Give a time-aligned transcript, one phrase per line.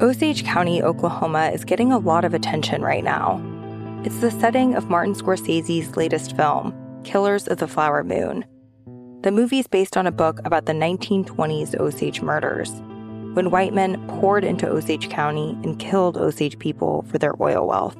[0.00, 3.38] Osage County, Oklahoma is getting a lot of attention right now.
[4.02, 8.46] It's the setting of Martin Scorsese's latest film, Killers of the Flower Moon.
[9.20, 12.70] The movie is based on a book about the 1920s Osage murders,
[13.34, 17.98] when white men poured into Osage County and killed Osage people for their oil wealth.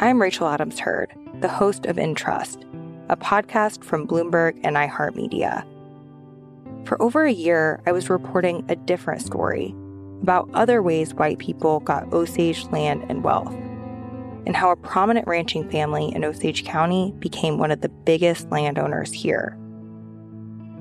[0.00, 2.66] I'm Rachel Adams Heard, the host of In Trust,
[3.08, 5.64] a podcast from Bloomberg and iHeartMedia.
[6.88, 9.72] For over a year, I was reporting a different story
[10.22, 13.52] about other ways white people got Osage land and wealth,
[14.46, 19.12] and how a prominent ranching family in Osage County became one of the biggest landowners
[19.12, 19.56] here.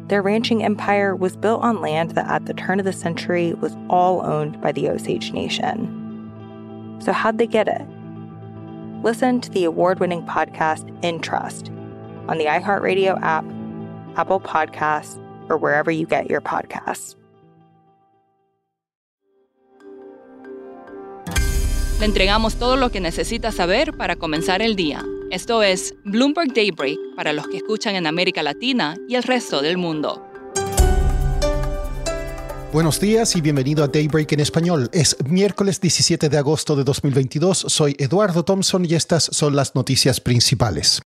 [0.08, 3.76] Their ranching empire was built on land that at the turn of the century was
[3.90, 6.02] all owned by the Osage Nation.
[7.00, 7.82] So, how'd they get it?
[9.04, 11.70] Listen to the award winning podcast In Trust
[12.28, 13.46] on the iHeartRadio app,
[14.18, 17.16] Apple Podcasts, or wherever you get your podcasts.
[22.00, 25.06] Le entregamos todo lo que necesita saber para comenzar el día.
[25.32, 29.78] Esto es Bloomberg Daybreak para los que escuchan en América Latina y el resto del
[29.78, 30.22] mundo.
[32.74, 34.90] Buenos días y bienvenido a Daybreak en español.
[34.92, 37.66] Es miércoles 17 de agosto de 2022.
[37.70, 41.02] Soy Eduardo Thompson y estas son las noticias principales.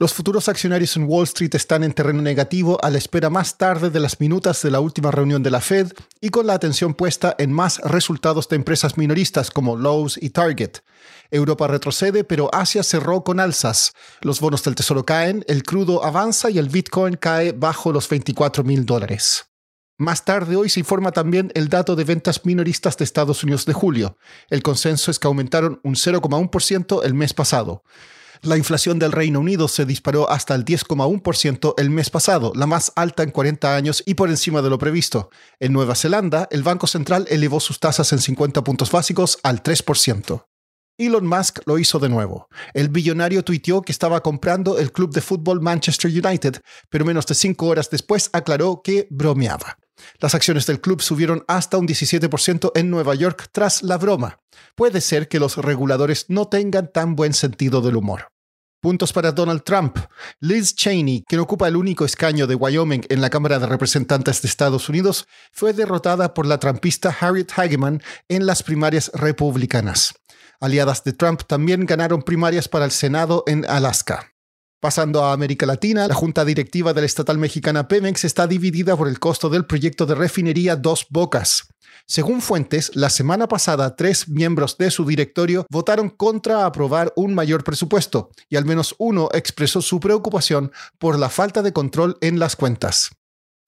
[0.00, 3.90] Los futuros accionarios en Wall Street están en terreno negativo a la espera más tarde
[3.90, 7.36] de las minutas de la última reunión de la Fed y con la atención puesta
[7.36, 10.78] en más resultados de empresas minoristas como Lowe's y Target.
[11.30, 13.92] Europa retrocede, pero Asia cerró con alzas.
[14.22, 18.64] Los bonos del tesoro caen, el crudo avanza y el Bitcoin cae bajo los 24
[18.64, 19.50] mil dólares.
[19.98, 23.74] Más tarde hoy se informa también el dato de ventas minoristas de Estados Unidos de
[23.74, 24.16] julio.
[24.48, 27.82] El consenso es que aumentaron un 0,1% el mes pasado.
[28.42, 32.90] La inflación del Reino Unido se disparó hasta el 10,1% el mes pasado, la más
[32.96, 35.28] alta en 40 años y por encima de lo previsto.
[35.58, 40.46] En Nueva Zelanda, el Banco Central elevó sus tasas en 50 puntos básicos al 3%.
[40.96, 42.48] Elon Musk lo hizo de nuevo.
[42.72, 47.34] El billonario tuiteó que estaba comprando el club de fútbol Manchester United, pero menos de
[47.34, 49.79] cinco horas después aclaró que bromeaba.
[50.18, 54.40] Las acciones del club subieron hasta un 17% en Nueva York tras la broma.
[54.74, 58.28] Puede ser que los reguladores no tengan tan buen sentido del humor.
[58.80, 59.98] Puntos para Donald Trump.
[60.40, 64.48] Liz Cheney, quien ocupa el único escaño de Wyoming en la Cámara de Representantes de
[64.48, 70.14] Estados Unidos, fue derrotada por la trumpista Harriet Hageman en las primarias republicanas.
[70.60, 74.29] Aliadas de Trump también ganaron primarias para el Senado en Alaska.
[74.80, 79.08] Pasando a América Latina, la junta directiva de la estatal mexicana Pemex está dividida por
[79.08, 81.68] el costo del proyecto de refinería Dos Bocas.
[82.06, 87.62] Según fuentes, la semana pasada tres miembros de su directorio votaron contra aprobar un mayor
[87.62, 92.56] presupuesto y al menos uno expresó su preocupación por la falta de control en las
[92.56, 93.10] cuentas.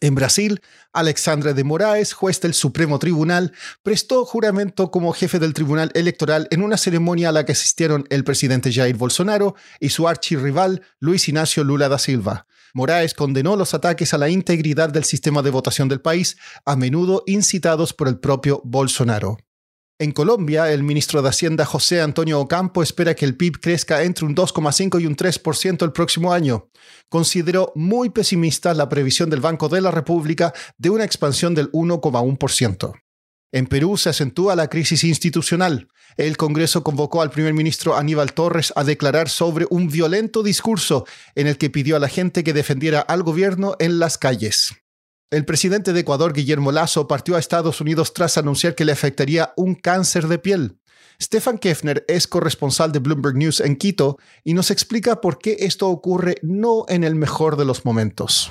[0.03, 0.61] En Brasil,
[0.93, 3.53] Alexandre de Moraes, juez del Supremo Tribunal,
[3.85, 8.25] prestó juramento como jefe del Tribunal Electoral en una ceremonia a la que asistieron el
[8.25, 12.49] presidente Jair Bolsonaro y su archirrival Luis Ignacio Lula da Silva.
[12.75, 17.23] Moraes condenó los ataques a la integridad del sistema de votación del país, a menudo
[17.27, 19.39] incitados por el propio Bolsonaro.
[20.03, 24.25] En Colombia, el ministro de Hacienda José Antonio Ocampo espera que el PIB crezca entre
[24.25, 26.71] un 2,5 y un 3% el próximo año.
[27.09, 33.01] Consideró muy pesimista la previsión del Banco de la República de una expansión del 1,1%.
[33.53, 35.87] En Perú se acentúa la crisis institucional.
[36.17, 41.47] El Congreso convocó al primer ministro Aníbal Torres a declarar sobre un violento discurso en
[41.47, 44.75] el que pidió a la gente que defendiera al gobierno en las calles.
[45.33, 49.55] El presidente de Ecuador, Guillermo Lazo, partió a Estados Unidos tras anunciar que le afectaría
[49.57, 50.77] un cáncer de piel.
[51.19, 55.89] Stefan Kefner es corresponsal de Bloomberg News en Quito y nos explica por qué esto
[55.89, 58.51] ocurre no en el mejor de los momentos.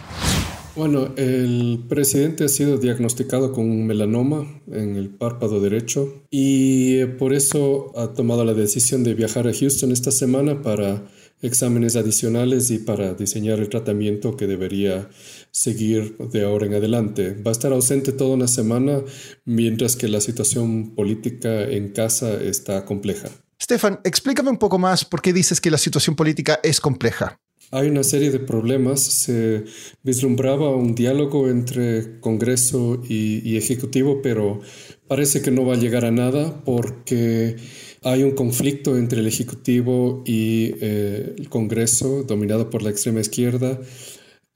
[0.76, 7.34] Bueno, el presidente ha sido diagnosticado con un melanoma en el párpado derecho y por
[7.34, 11.04] eso ha tomado la decisión de viajar a Houston esta semana para
[11.42, 15.10] exámenes adicionales y para diseñar el tratamiento que debería
[15.52, 17.36] seguir de ahora en adelante.
[17.46, 19.02] Va a estar ausente toda una semana
[19.46, 23.30] mientras que la situación política en casa está compleja.
[23.62, 27.40] Stefan, explícame un poco más por qué dices que la situación política es compleja.
[27.74, 29.02] Hay una serie de problemas.
[29.02, 29.64] Se
[30.04, 34.60] vislumbraba un diálogo entre Congreso y, Ejecutivo, pero
[35.08, 37.56] parece que no va a llegar a nada porque
[38.04, 43.80] hay un conflicto entre el Ejecutivo y eh, el Congreso, dominado por la extrema izquierda,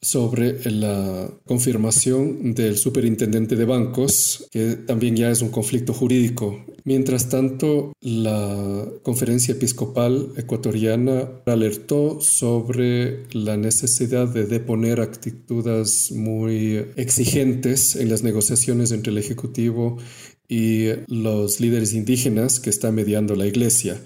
[0.01, 6.63] sobre la confirmación del superintendente de bancos, que también ya es un conflicto jurídico.
[6.83, 17.95] Mientras tanto, la conferencia episcopal ecuatoriana alertó sobre la necesidad de deponer actitudes muy exigentes
[17.95, 19.97] en las negociaciones entre el Ejecutivo
[20.47, 23.99] y los líderes indígenas que está mediando la Iglesia.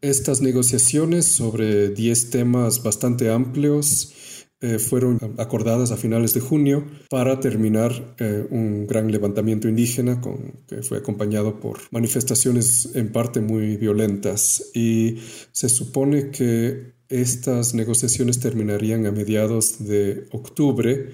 [0.00, 4.12] Estas negociaciones sobre 10 temas bastante amplios
[4.60, 10.20] eh, fueron acordadas a finales de junio para terminar eh, un gran levantamiento indígena
[10.66, 15.18] que fue acompañado por manifestaciones en parte muy violentas y
[15.52, 21.12] se supone que estas negociaciones terminarían a mediados de octubre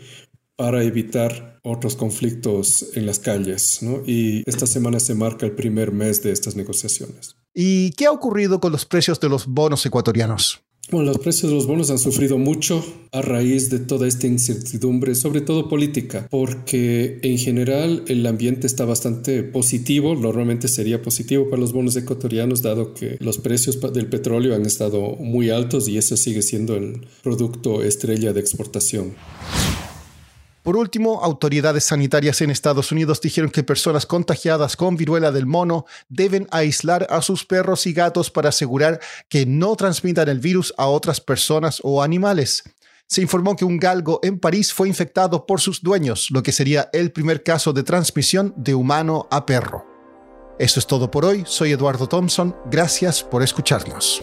[0.56, 3.80] para evitar otros conflictos en las calles.
[4.06, 7.36] Y esta semana se marca el primer mes de estas negociaciones.
[7.54, 10.64] ¿Y qué ha ocurrido con los precios de los bonos ecuatorianos?
[10.90, 15.14] Bueno, los precios de los bonos han sufrido mucho a raíz de toda esta incertidumbre,
[15.14, 21.60] sobre todo política, porque en general el ambiente está bastante positivo, normalmente sería positivo para
[21.60, 26.18] los bonos ecuatorianos, dado que los precios del petróleo han estado muy altos y eso
[26.18, 29.14] sigue siendo el producto estrella de exportación.
[30.64, 35.84] Por último, autoridades sanitarias en Estados Unidos dijeron que personas contagiadas con viruela del mono
[36.08, 40.86] deben aislar a sus perros y gatos para asegurar que no transmitan el virus a
[40.86, 42.64] otras personas o animales.
[43.06, 46.88] Se informó que un galgo en París fue infectado por sus dueños, lo que sería
[46.94, 49.84] el primer caso de transmisión de humano a perro.
[50.58, 54.22] Eso es todo por hoy, soy Eduardo Thompson, gracias por escucharnos.